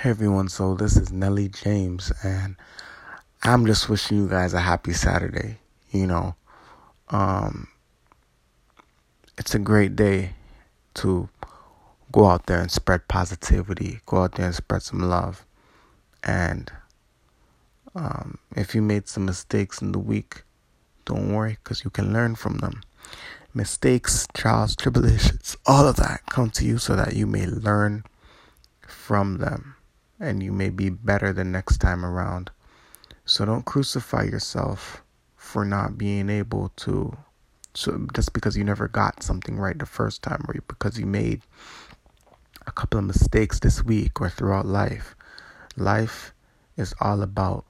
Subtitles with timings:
[0.00, 2.56] Hey everyone, so this is Nelly James, and
[3.42, 5.58] I'm just wishing you guys a happy Saturday.
[5.90, 6.34] You know,
[7.10, 7.68] um,
[9.36, 10.30] it's a great day
[10.94, 11.28] to
[12.12, 15.44] go out there and spread positivity, go out there and spread some love.
[16.24, 16.72] And
[17.94, 20.44] um, if you made some mistakes in the week,
[21.04, 22.80] don't worry, because you can learn from them.
[23.52, 28.04] Mistakes, trials, tribulations, all of that come to you so that you may learn
[28.88, 29.74] from them
[30.20, 32.50] and you may be better the next time around.
[33.24, 35.02] So don't crucify yourself
[35.34, 37.16] for not being able to
[37.72, 41.40] so just because you never got something right the first time or because you made
[42.66, 45.14] a couple of mistakes this week or throughout life.
[45.76, 46.34] Life
[46.76, 47.64] is all about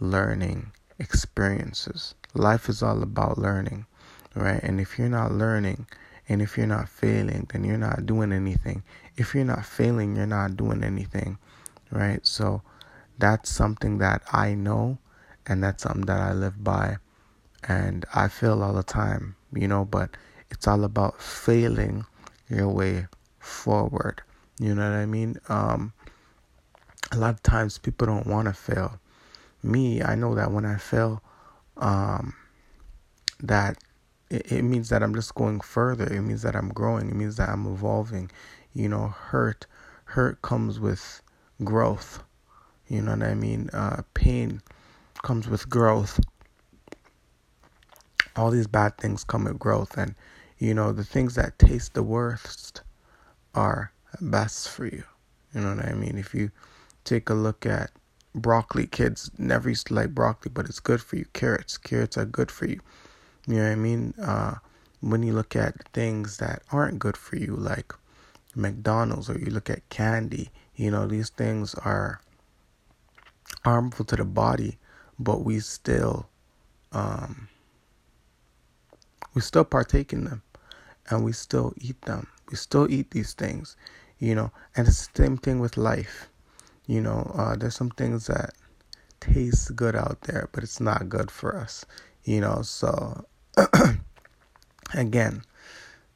[0.00, 2.14] learning experiences.
[2.34, 3.86] Life is all about learning,
[4.34, 4.62] right?
[4.62, 5.86] And if you're not learning
[6.28, 8.82] and if you're not failing, then you're not doing anything.
[9.16, 11.38] If you're not failing, you're not doing anything
[11.90, 12.24] right?
[12.26, 12.62] So
[13.18, 14.98] that's something that I know
[15.46, 16.98] and that's something that I live by
[17.66, 20.10] and I feel all the time, you know, but
[20.50, 22.06] it's all about failing
[22.48, 23.06] your way
[23.38, 24.22] forward.
[24.58, 25.36] You know what I mean?
[25.48, 25.92] Um,
[27.12, 29.00] a lot of times people don't want to fail.
[29.62, 31.22] Me, I know that when I fail,
[31.76, 32.34] um,
[33.40, 33.78] that
[34.30, 36.04] it, it means that I'm just going further.
[36.04, 37.08] It means that I'm growing.
[37.08, 38.30] It means that I'm evolving.
[38.72, 39.66] You know, hurt,
[40.04, 41.22] hurt comes with
[41.64, 42.22] growth.
[42.88, 43.70] You know what I mean?
[43.72, 44.62] Uh, pain
[45.22, 46.20] comes with growth.
[48.36, 50.14] All these bad things come with growth, and
[50.58, 52.82] you know the things that taste the worst
[53.54, 55.02] are best for you.
[55.54, 56.18] You know what I mean?
[56.18, 56.50] If you
[57.04, 57.90] take a look at
[58.34, 61.26] broccoli, kids never used to like broccoli, but it's good for you.
[61.32, 62.80] Carrots, carrots are good for you.
[63.46, 64.14] You know what I mean?
[64.20, 64.54] Uh,
[65.00, 67.92] when you look at things that aren't good for you, like
[68.54, 72.20] McDonald's, or you look at candy, you know, these things are
[73.64, 74.78] harmful to the body,
[75.18, 76.28] but we still
[76.92, 77.48] um,
[79.34, 80.42] we still partake in them
[81.10, 82.26] and we still eat them.
[82.50, 83.76] We still eat these things,
[84.18, 86.28] you know, and it's the same thing with life.
[86.86, 88.54] You know, uh, there's some things that
[89.20, 91.84] taste good out there, but it's not good for us,
[92.24, 92.62] you know.
[92.62, 93.26] So,
[94.94, 95.42] again,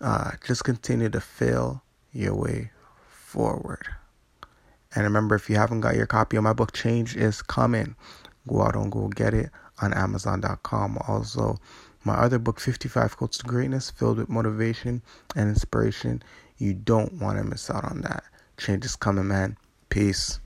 [0.00, 1.82] uh, just continue to fill
[2.16, 2.70] your way
[3.08, 3.86] forward.
[4.94, 7.94] And remember, if you haven't got your copy of my book, Change is Coming,
[8.48, 9.50] go out and go get it
[9.82, 10.98] on Amazon.com.
[11.06, 11.58] Also,
[12.04, 15.02] my other book, 55 Quotes to Greatness, filled with motivation
[15.34, 16.22] and inspiration.
[16.56, 18.24] You don't want to miss out on that.
[18.56, 19.56] Change is coming, man.
[19.90, 20.40] Peace.